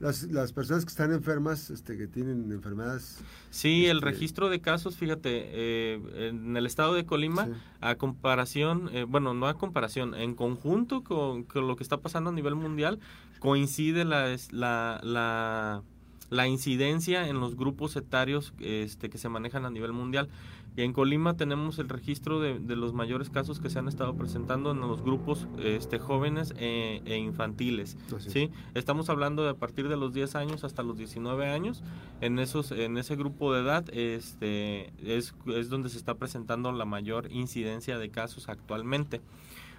las, 0.01 0.23
las 0.23 0.51
personas 0.51 0.83
que 0.83 0.89
están 0.89 1.13
enfermas, 1.13 1.69
este, 1.69 1.95
que 1.95 2.07
tienen 2.07 2.51
enfermedades. 2.51 3.19
Sí, 3.51 3.85
el 3.85 3.97
este, 3.97 4.09
registro 4.09 4.49
de 4.49 4.59
casos, 4.59 4.97
fíjate, 4.97 5.29
eh, 5.31 6.29
en 6.29 6.57
el 6.57 6.65
estado 6.65 6.95
de 6.95 7.05
Colima, 7.05 7.47
a 7.81 7.95
comparación, 7.95 8.89
eh, 8.93 9.05
bueno, 9.07 9.35
no 9.35 9.47
a 9.47 9.53
comparación, 9.53 10.15
en 10.15 10.33
conjunto 10.33 11.03
con, 11.03 11.45
lo 11.53 11.75
que 11.75 11.83
está 11.83 11.97
pasando 11.97 12.31
a 12.31 12.33
nivel 12.33 12.55
mundial, 12.55 12.99
coincide 13.39 14.03
la, 14.03 14.35
la, 14.49 14.99
la, 15.03 15.83
la 16.31 16.47
incidencia 16.47 17.27
en 17.27 17.39
los 17.39 17.55
grupos 17.55 17.95
etarios 17.95 18.53
este, 18.59 19.11
que 19.11 19.19
se 19.19 19.29
manejan 19.29 19.65
a 19.65 19.69
nivel 19.69 19.93
mundial. 19.93 20.29
Y 20.75 20.83
en 20.83 20.93
Colima 20.93 21.35
tenemos 21.35 21.79
el 21.79 21.89
registro 21.89 22.39
de, 22.39 22.57
los 22.75 22.93
mayores 22.93 23.29
casos 23.29 23.59
que 23.59 23.69
se 23.69 23.79
han 23.79 23.89
estado 23.89 24.15
presentando 24.15 24.71
en 24.71 24.79
los 24.79 25.01
grupos 25.01 25.47
este, 25.61 25.99
jóvenes 25.99 26.53
e, 26.57 27.01
e 27.05 27.17
infantiles. 27.17 27.97
¿sí? 28.19 28.51
Estamos 28.73 29.09
hablando 29.09 29.43
de 29.43 29.49
a 29.49 29.53
partir 29.55 29.89
de 29.89 29.97
los 29.97 30.13
10 30.13 30.35
años 30.35 30.63
hasta 30.63 30.81
los 30.81 30.97
19 30.97 31.49
años. 31.49 31.83
En, 32.21 32.39
esos, 32.39 32.71
en 32.71 32.97
ese 32.97 33.17
grupo 33.17 33.53
de 33.53 33.61
edad 33.61 33.83
este, 33.91 34.93
es, 35.03 35.35
es 35.47 35.69
donde 35.69 35.89
se 35.89 35.97
está 35.97 36.15
presentando 36.15 36.71
la 36.71 36.85
mayor 36.85 37.29
incidencia 37.31 37.97
de 37.97 38.09
casos 38.09 38.47
actualmente. 38.47 39.19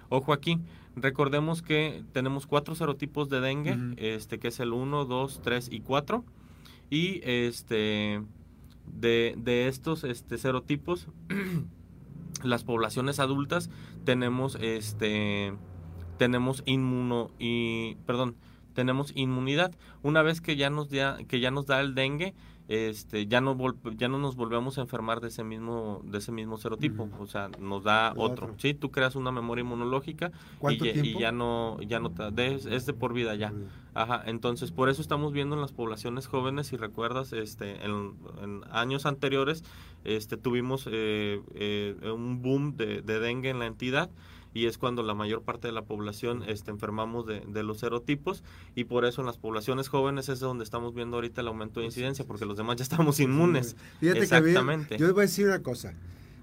Ojo 0.09 0.31
aquí, 0.31 0.59
recordemos 0.95 1.63
que 1.63 2.03
tenemos 2.11 2.45
cuatro 2.45 2.75
serotipos 2.75 3.29
de 3.29 3.41
dengue, 3.41 3.77
este, 3.97 4.37
que 4.37 4.49
es 4.49 4.59
el 4.59 4.73
1, 4.73 5.05
2, 5.05 5.41
3 5.41 5.69
y 5.71 5.79
4. 5.79 6.23
Y 6.91 7.21
este 7.23 8.21
de, 8.85 9.35
de 9.37 9.67
estos 9.67 10.03
este, 10.03 10.37
serotipos, 10.37 11.07
las 12.43 12.63
poblaciones 12.63 13.19
adultas 13.19 13.69
tenemos 14.05 14.57
este 14.61 15.53
tenemos 16.17 16.61
inmuno 16.65 17.31
y 17.39 17.95
perdón 18.05 18.35
tenemos 18.73 19.11
inmunidad. 19.15 19.73
Una 20.01 20.21
vez 20.21 20.41
que 20.41 20.55
ya 20.55 20.69
nos 20.69 20.89
da 20.89 21.17
que 21.27 21.39
ya 21.39 21.51
nos 21.51 21.65
da 21.65 21.79
el 21.79 21.95
dengue 21.95 22.33
este 22.69 23.27
ya 23.27 23.41
no 23.41 23.57
ya 23.97 24.07
no 24.07 24.19
nos 24.19 24.37
volvemos 24.37 24.77
a 24.77 24.81
enfermar 24.81 25.19
de 25.19 25.27
ese 25.27 25.43
mismo 25.43 26.01
de 26.05 26.19
ese 26.19 26.31
mismo 26.31 26.57
serotipo. 26.57 27.09
O 27.19 27.27
sea 27.27 27.49
nos 27.59 27.83
da 27.83 28.13
otro. 28.15 28.55
sí 28.57 28.73
tú 28.73 28.89
creas 28.89 29.15
una 29.15 29.31
memoria 29.31 29.63
inmunológica 29.63 30.31
y, 30.69 31.19
ya 31.19 31.31
no 31.31 31.77
ya 31.81 31.99
no 31.99 32.11
te, 32.11 32.55
es, 32.55 32.85
de 32.85 32.93
por 32.93 33.13
vida 33.13 33.35
ya. 33.35 33.53
Ajá 33.93 34.23
entonces 34.25 34.71
por 34.71 34.89
eso 34.89 35.01
estamos 35.01 35.33
viendo 35.33 35.55
en 35.55 35.61
las 35.61 35.73
poblaciones 35.73 36.27
jóvenes 36.27 36.67
si 36.67 36.77
recuerdas 36.77 37.33
este 37.33 37.83
en, 37.83 38.13
años 38.71 39.05
anteriores 39.05 39.63
este 40.05 40.37
tuvimos 40.37 40.87
eh, 40.89 41.41
eh, 41.55 42.11
un 42.13 42.41
boom 42.41 42.77
de, 42.77 43.01
de 43.01 43.19
dengue 43.19 43.49
en 43.49 43.59
la 43.59 43.65
entidad 43.65 44.09
y 44.53 44.67
es 44.67 44.77
cuando 44.77 45.03
la 45.03 45.13
mayor 45.13 45.41
parte 45.41 45.67
de 45.67 45.73
la 45.73 45.83
población 45.83 46.43
este, 46.47 46.71
enfermamos 46.71 47.25
de, 47.25 47.41
de, 47.41 47.63
los 47.63 47.79
serotipos 47.79 48.43
y 48.75 48.85
por 48.85 49.05
eso 49.05 49.21
en 49.21 49.27
las 49.27 49.37
poblaciones 49.37 49.87
jóvenes 49.87 50.29
es 50.29 50.39
donde 50.39 50.63
estamos 50.63 50.93
viendo 50.93 51.17
ahorita 51.17 51.41
el 51.41 51.47
aumento 51.47 51.79
de 51.79 51.87
incidencia, 51.87 52.25
porque 52.25 52.45
los 52.45 52.57
demás 52.57 52.77
ya 52.77 52.83
estamos 52.83 53.19
inmunes. 53.19 53.75
Fíjate 53.99 54.19
Exactamente. 54.19 54.97
yo 54.97 55.05
les 55.05 55.13
voy 55.13 55.21
a 55.21 55.25
decir 55.25 55.47
una 55.47 55.61
cosa, 55.61 55.93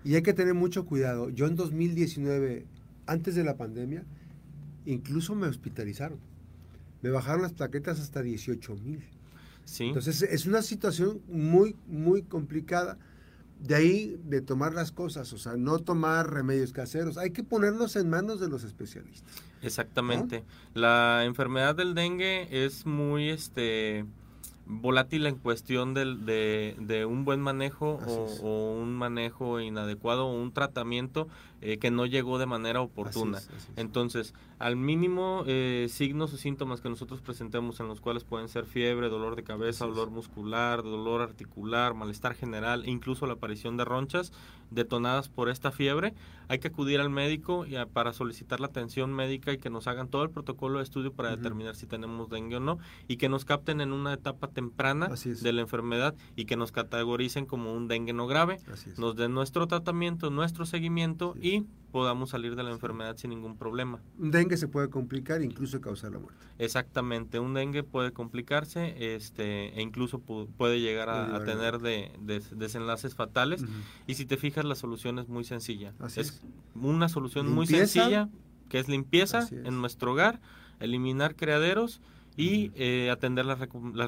y 0.04 0.14
hay 0.14 0.22
que 0.22 0.32
tener 0.32 0.54
mucho 0.54 0.86
cuidado. 0.86 1.30
Yo 1.30 1.46
en 1.46 1.56
2019, 1.56 2.66
antes 3.06 3.34
de 3.34 3.44
la 3.44 3.56
pandemia, 3.56 4.04
incluso 4.86 5.34
me 5.34 5.46
hospitalizaron. 5.46 6.18
Me 7.02 7.10
bajaron 7.10 7.42
las 7.42 7.52
plaquetas 7.52 8.00
hasta 8.00 8.22
18 8.22 8.76
mil. 8.76 9.02
Sí. 9.64 9.84
Entonces 9.84 10.22
es 10.22 10.46
una 10.46 10.62
situación 10.62 11.20
muy, 11.28 11.76
muy 11.86 12.22
complicada 12.22 12.98
de 13.60 13.74
ahí 13.74 14.20
de 14.24 14.40
tomar 14.40 14.74
las 14.74 14.90
cosas, 14.90 15.32
o 15.32 15.38
sea, 15.38 15.56
no 15.56 15.78
tomar 15.78 16.32
remedios 16.32 16.72
caseros, 16.72 17.18
hay 17.18 17.30
que 17.30 17.44
ponerlos 17.44 17.96
en 17.96 18.08
manos 18.08 18.40
de 18.40 18.48
los 18.48 18.64
especialistas. 18.64 19.42
Exactamente. 19.62 20.44
La 20.74 21.24
enfermedad 21.24 21.74
del 21.74 21.94
dengue 21.94 22.64
es 22.64 22.86
muy 22.86 23.28
este 23.28 24.06
volátil 24.70 25.26
en 25.26 25.36
cuestión 25.36 25.94
de, 25.94 26.74
de, 26.78 27.04
un 27.04 27.24
buen 27.24 27.40
manejo 27.40 27.98
o, 28.42 28.72
un 28.72 28.94
manejo 28.94 29.60
inadecuado 29.60 30.26
o 30.26 30.40
un 30.40 30.52
tratamiento 30.52 31.28
eh, 31.62 31.78
que 31.78 31.90
no 31.90 32.06
llegó 32.06 32.38
de 32.38 32.46
manera 32.46 32.80
oportuna. 32.80 33.38
Entonces, 33.76 34.34
al 34.58 34.76
mínimo 34.76 35.44
eh, 35.46 35.88
signos 35.90 36.32
o 36.32 36.36
síntomas 36.36 36.80
que 36.80 36.88
nosotros 36.88 37.20
presentemos 37.20 37.80
en 37.80 37.88
los 37.88 38.00
cuales 38.00 38.24
pueden 38.24 38.48
ser 38.48 38.66
fiebre, 38.66 39.08
dolor 39.08 39.36
de 39.36 39.42
cabeza, 39.42 39.86
dolor 39.86 40.10
muscular, 40.10 40.82
dolor 40.82 41.22
articular, 41.22 41.94
malestar 41.94 42.34
general, 42.34 42.88
incluso 42.88 43.26
la 43.26 43.34
aparición 43.34 43.76
de 43.76 43.84
ronchas 43.84 44.32
detonadas 44.70 45.28
por 45.28 45.48
esta 45.48 45.72
fiebre, 45.72 46.14
hay 46.48 46.58
que 46.58 46.68
acudir 46.68 47.00
al 47.00 47.10
médico 47.10 47.66
y 47.66 47.74
para 47.92 48.12
solicitar 48.12 48.60
la 48.60 48.66
atención 48.66 49.12
médica 49.12 49.52
y 49.52 49.58
que 49.58 49.70
nos 49.70 49.86
hagan 49.86 50.08
todo 50.08 50.22
el 50.22 50.30
protocolo 50.30 50.78
de 50.78 50.84
estudio 50.84 51.12
para 51.12 51.36
determinar 51.36 51.74
si 51.74 51.86
tenemos 51.86 52.28
dengue 52.28 52.56
o 52.56 52.60
no 52.60 52.78
y 53.08 53.16
que 53.16 53.28
nos 53.28 53.44
capten 53.44 53.80
en 53.80 53.92
una 53.92 54.14
etapa 54.14 54.48
temprana 54.48 55.08
de 55.08 55.52
la 55.52 55.60
enfermedad 55.60 56.14
y 56.36 56.44
que 56.44 56.56
nos 56.56 56.72
categoricen 56.72 57.46
como 57.46 57.72
un 57.72 57.88
dengue 57.88 58.12
no 58.12 58.26
grave, 58.26 58.58
nos 58.96 59.16
den 59.16 59.34
nuestro 59.34 59.66
tratamiento, 59.66 60.30
nuestro 60.30 60.66
seguimiento 60.66 61.34
y 61.40 61.49
podamos 61.90 62.30
salir 62.30 62.56
de 62.56 62.62
la 62.62 62.70
enfermedad 62.70 63.16
sin 63.16 63.30
ningún 63.30 63.56
problema. 63.56 64.00
Un 64.18 64.30
dengue 64.30 64.56
se 64.56 64.68
puede 64.68 64.90
complicar 64.90 65.40
e 65.40 65.44
incluso 65.44 65.80
causar 65.80 66.12
la 66.12 66.18
muerte. 66.18 66.46
Exactamente, 66.58 67.40
un 67.40 67.54
dengue 67.54 67.82
puede 67.82 68.12
complicarse 68.12 69.14
este, 69.14 69.78
e 69.78 69.82
incluso 69.82 70.20
puede 70.20 70.80
llegar 70.80 71.10
a, 71.10 71.44
tener 71.44 71.78
de, 71.78 72.10
desenlaces 72.52 73.14
fatales. 73.14 73.64
Y 74.06 74.14
si 74.14 74.26
te 74.26 74.36
fijas, 74.36 74.64
la 74.64 74.74
solución 74.74 75.18
es 75.18 75.28
muy 75.28 75.44
sencilla. 75.44 75.92
es, 76.16 76.42
una 76.74 77.08
solución 77.08 77.52
muy 77.52 77.66
sencilla, 77.66 78.28
que 78.68 78.78
es 78.78 78.88
limpieza 78.88 79.48
en 79.50 79.80
nuestro 79.80 80.12
hogar, 80.12 80.40
eliminar 80.78 81.34
criaderos 81.36 82.00
y 82.40 82.72
eh, 82.74 83.10
atender 83.10 83.44
las, 83.44 83.58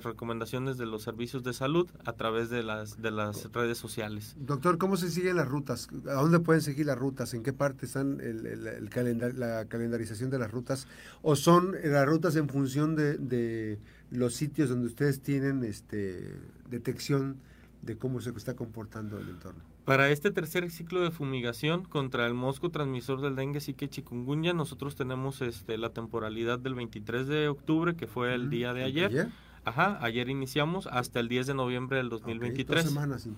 recomendaciones 0.03 0.79
de 0.79 0.87
los 0.87 1.03
servicios 1.03 1.43
de 1.43 1.53
salud 1.53 1.91
a 2.07 2.15
través 2.15 2.49
de 2.49 2.63
las, 2.63 3.03
de 3.03 3.11
las 3.11 3.53
redes 3.53 3.77
sociales. 3.77 4.35
Doctor, 4.39 4.79
¿cómo 4.79 4.97
se 4.97 5.11
siguen 5.11 5.37
las 5.37 5.47
rutas? 5.47 5.89
¿A 6.09 6.15
dónde 6.15 6.41
pueden 6.41 6.63
seguir 6.63 6.87
las 6.87 6.99
rutas? 6.99 7.35
¿En 7.35 7.43
qué 7.43 7.53
parte 7.53 7.85
están 7.85 8.21
el, 8.23 8.47
el, 8.47 9.39
la 9.39 9.67
calendarización 9.67 10.31
de 10.31 10.39
las 10.39 10.51
rutas? 10.51 10.89
¿O 11.21 11.37
son 11.37 11.77
las 11.85 12.07
rutas 12.07 12.35
en 12.37 12.49
función 12.49 12.97
de, 12.97 13.19
de 13.19 13.79
los 14.11 14.33
sitios 14.33 14.71
donde 14.71 14.87
ustedes 14.87 15.21
tienen 15.21 15.63
este, 15.63 16.35
detección 16.71 17.37
de 17.83 17.99
cómo 17.99 18.21
se 18.21 18.31
está 18.31 18.55
comportando 18.55 19.19
el 19.19 19.29
entorno? 19.29 19.63
Para 19.85 20.11
este 20.11 20.31
tercer 20.31 20.71
ciclo 20.71 21.01
de 21.03 21.11
fumigación 21.11 21.85
contra 21.85 22.27
el 22.27 22.35
mosco 22.35 22.71
transmisor 22.71 23.21
del 23.21 23.37
dengue, 23.37 23.61
que 23.75 23.89
chikungunya, 23.89 24.53
nosotros 24.53 24.95
tenemos 24.95 25.43
este, 25.43 25.77
la 25.77 25.91
temporalidad 25.91 26.59
del 26.59 26.75
23 26.75 27.27
de 27.27 27.49
octubre, 27.49 27.97
que 27.97 28.07
fue 28.07 28.35
el 28.35 28.49
día 28.49 28.73
de 28.73 28.85
ayer. 28.85 29.31
Ajá, 29.65 29.99
ayer 30.01 30.29
iniciamos 30.29 30.89
hasta 30.89 31.21
el 31.21 31.29
10 31.29 31.47
de 31.47 31.55
noviembre 31.55 31.99
del 31.99 32.09
2023. 32.09 32.85
semanas, 32.85 33.29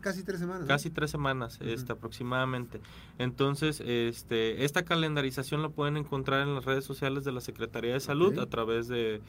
casi 0.00 0.24
tres 0.24 0.40
semanas. 0.40 0.66
Casi 0.66 0.90
tres 0.90 1.10
semanas, 1.10 1.58
este, 1.60 1.92
aproximadamente. 1.92 2.80
Entonces, 3.18 3.80
este, 3.86 4.64
esta 4.64 4.84
calendarización 4.84 5.62
la 5.62 5.68
pueden 5.68 5.96
encontrar 5.96 6.42
en 6.42 6.56
las 6.56 6.64
redes 6.64 6.84
sociales 6.84 7.24
de 7.24 7.30
la 7.30 7.40
Secretaría 7.40 7.92
de 7.92 8.00
Salud 8.00 8.36
a 8.40 8.46
través 8.46 8.88
de 8.88 9.22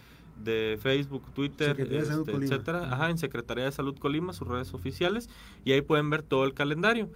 de 0.43 0.79
Facebook, 0.81 1.23
Twitter, 1.33 1.79
este, 1.79 2.31
etcétera, 2.31 2.93
ajá, 2.93 3.09
en 3.09 3.17
Secretaría 3.17 3.65
de 3.65 3.71
Salud 3.71 3.97
Colima, 3.97 4.33
sus 4.33 4.47
redes 4.47 4.73
oficiales, 4.73 5.29
y 5.65 5.71
ahí 5.71 5.81
pueden 5.81 6.09
ver 6.09 6.23
todo 6.23 6.45
el 6.45 6.53
calendario. 6.53 7.09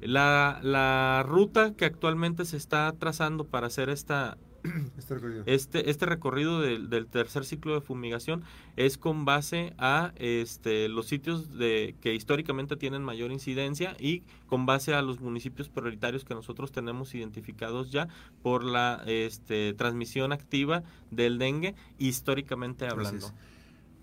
La, 0.00 0.60
la 0.62 1.24
ruta 1.26 1.74
que 1.74 1.84
actualmente 1.84 2.44
se 2.44 2.56
está 2.56 2.92
trazando 2.98 3.44
para 3.44 3.66
hacer 3.66 3.90
esta 3.90 4.38
este 4.98 5.14
recorrido, 5.14 5.42
este, 5.46 5.90
este 5.90 6.06
recorrido 6.06 6.60
del, 6.60 7.06
tercer 7.06 7.44
ciclo 7.44 7.74
de 7.74 7.80
fumigación 7.80 8.42
es 8.76 8.98
con 8.98 9.24
base 9.24 9.74
a 9.78 10.12
este, 10.16 10.88
los 10.88 11.06
sitios 11.06 11.56
de, 11.58 11.94
que 12.00 12.14
históricamente 12.14 12.76
tienen 12.76 13.02
mayor 13.02 13.32
incidencia 13.32 13.96
y 13.98 14.22
con 14.46 14.66
base 14.66 14.94
a 14.94 15.02
los 15.02 15.20
municipios 15.20 15.68
prioritarios 15.68 16.24
que 16.24 16.34
nosotros 16.34 16.72
tenemos 16.72 17.14
identificados 17.14 17.90
ya 17.90 18.08
por 18.42 18.64
la 18.64 19.02
este, 19.06 19.74
transmisión 19.74 20.32
activa 20.32 20.82
del 21.10 21.38
dengue 21.38 21.74
históricamente 21.98 22.86
hablando. 22.86 23.32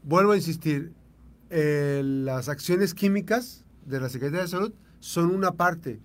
Vuelvo 0.04 0.32
a 0.32 0.38
insistir, 0.38 0.94
eh, 1.50 2.02
las 2.04 2.50
acciones 2.50 2.94
químicas 2.94 3.66
de 3.86 4.00
la 4.00 4.10
Secretaría 4.10 4.42
de 4.42 4.48
Salud 4.48 4.74
son 5.00 5.34
una 5.34 5.54
parte 5.54 6.00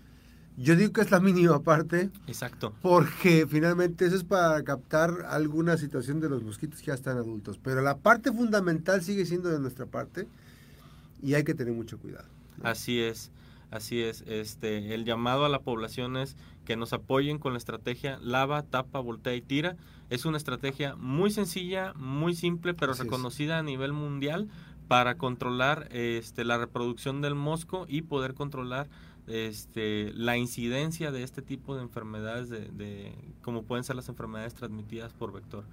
yo 0.56 0.76
digo 0.76 0.92
que 0.92 1.00
es 1.00 1.10
la 1.10 1.20
mínima 1.20 1.62
parte. 1.62 2.10
Exacto. 2.26 2.74
Porque 2.82 3.46
finalmente 3.48 4.06
eso 4.06 4.16
es 4.16 4.24
para 4.24 4.62
captar 4.64 5.26
alguna 5.28 5.76
situación 5.76 6.20
de 6.20 6.28
los 6.28 6.42
mosquitos 6.42 6.80
que 6.80 6.86
ya 6.86 6.94
están 6.94 7.16
adultos. 7.16 7.58
Pero 7.62 7.80
la 7.80 7.98
parte 7.98 8.32
fundamental 8.32 9.02
sigue 9.02 9.24
siendo 9.24 9.48
de 9.48 9.58
nuestra 9.58 9.86
parte 9.86 10.28
y 11.22 11.34
hay 11.34 11.44
que 11.44 11.54
tener 11.54 11.72
mucho 11.72 11.98
cuidado. 11.98 12.26
Así 12.62 13.00
es, 13.00 13.30
así 13.70 14.02
es. 14.02 14.24
Este, 14.26 14.94
el 14.94 15.04
llamado 15.04 15.44
a 15.44 15.48
la 15.48 15.60
población 15.60 16.16
es 16.16 16.36
que 16.64 16.76
nos 16.76 16.92
apoyen 16.92 17.38
con 17.38 17.52
la 17.52 17.58
estrategia 17.58 18.18
lava, 18.20 18.62
tapa, 18.62 19.00
voltea 19.00 19.34
y 19.34 19.40
tira. 19.40 19.76
Es 20.10 20.26
una 20.26 20.36
estrategia 20.36 20.96
muy 20.96 21.30
sencilla, 21.30 21.94
muy 21.94 22.34
simple, 22.34 22.74
pero 22.74 22.92
reconocida 22.92 23.58
a 23.58 23.62
nivel 23.62 23.92
mundial 23.94 24.48
para 24.86 25.16
controlar 25.16 25.88
este, 25.90 26.44
la 26.44 26.58
reproducción 26.58 27.22
del 27.22 27.34
mosco 27.34 27.86
y 27.88 28.02
poder 28.02 28.34
controlar 28.34 28.90
este, 29.26 30.12
la 30.14 30.36
incidencia 30.36 31.12
de 31.12 31.22
este 31.22 31.42
tipo 31.42 31.76
de 31.76 31.82
enfermedades, 31.82 32.48
de, 32.48 33.14
como 33.42 33.64
pueden 33.64 33.84
ser 33.84 33.96
las 33.96 34.08
enfermedades 34.08 34.54
transmitidas 34.54 35.12
por 35.12 35.32
vector. 35.32 35.64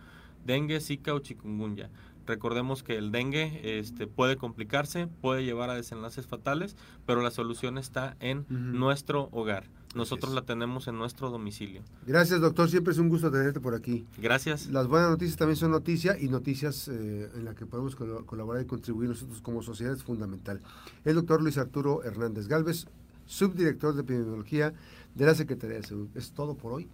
Dengue, 0.46 0.80
Zika 0.80 1.14
o 1.14 1.20
chikungunya. 1.20 1.90
Recordemos 2.26 2.84
que 2.84 2.96
el 2.96 3.12
dengue 3.12 3.80
este, 3.80 4.06
puede 4.06 4.38
complicarse, 4.38 5.08
puede 5.08 5.44
llevar 5.44 5.72
a 5.72 5.76
desenlaces 5.76 6.28
fatales, 6.28 6.78
pero 7.08 7.24
la 7.24 7.32
solución 7.32 7.80
está 7.80 8.16
en 8.20 8.46
nuestro 8.50 9.30
hogar. 9.32 9.66
Nosotros 9.96 10.36
la 10.36 10.44
tenemos 10.44 10.88
en 10.88 11.00
nuestro 11.00 11.32
domicilio. 11.32 11.82
Gracias, 12.06 12.40
doctor. 12.40 12.70
Siempre 12.70 12.94
es 12.94 13.00
un 13.00 13.10
gusto 13.10 13.32
tenerte 13.32 13.60
por 13.60 13.74
aquí. 13.74 14.06
Gracias. 14.20 14.68
Las 14.68 14.86
buenas 14.86 15.10
noticias 15.10 15.38
también 15.38 15.56
son 15.56 15.72
noticias 15.72 16.22
y 16.22 16.30
noticias 16.30 16.88
eh, 16.88 17.32
en 17.36 17.46
las 17.46 17.56
que 17.56 17.66
podemos 17.66 17.96
colaborar 17.96 18.62
y 18.62 18.68
contribuir 18.68 19.10
nosotros 19.10 19.42
como 19.42 19.64
sociedad 19.64 19.96
es 19.96 20.04
fundamental. 20.04 20.62
El 21.06 21.16
doctor 21.16 21.42
Luis 21.42 21.58
Arturo 21.58 22.04
Hernández 22.04 22.48
Galvez, 22.48 22.86
subdirector 23.30 23.94
de 23.94 24.02
epidemiología 24.02 24.74
de 25.16 25.26
la 25.26 25.36
Secretaría 25.36 25.78
de 25.78 25.84
Salud. 25.84 26.10
Es 26.16 26.32
todo 26.32 26.56
por 26.56 26.74
hoy. 26.74 26.90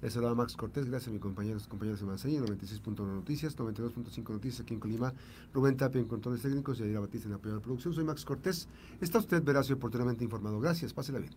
Les 0.00 0.12
saluda 0.12 0.34
Max 0.34 0.54
Cortés, 0.54 0.86
gracias 0.86 1.08
a 1.08 1.12
mis 1.12 1.20
compañeros 1.20 1.64
y 1.66 1.68
compañeras 1.68 1.98
de 1.98 2.06
Manzanilla, 2.06 2.40
96.1 2.42 2.94
Noticias, 3.04 3.56
92.5 3.56 4.30
Noticias 4.30 4.60
aquí 4.60 4.74
en 4.74 4.80
Colima, 4.80 5.12
Rubén 5.52 5.76
Tapia 5.76 6.00
en 6.00 6.06
controles 6.06 6.42
técnicos 6.42 6.78
y 6.78 6.84
Aira 6.84 7.00
Batista 7.00 7.26
en 7.26 7.32
la 7.32 7.60
producción. 7.60 7.92
Soy 7.92 8.04
Max 8.04 8.24
Cortés. 8.24 8.68
Está 9.00 9.18
usted 9.18 9.42
veraz 9.42 9.68
y 9.70 9.72
oportunamente 9.72 10.22
informado. 10.22 10.60
Gracias, 10.60 10.92
pásela 10.92 11.18
bien. 11.18 11.32